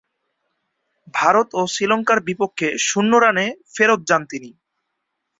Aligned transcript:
ভারত 1.13 1.47
ও 1.53 1.71
শ্রীলঙ্কার 1.73 2.19
বিপক্ষে 2.27 2.67
শূন্য 2.87 3.11
রানে 3.17 3.45
ফেরৎ 3.75 3.99
যান 4.09 4.21
তিনি। 4.31 4.49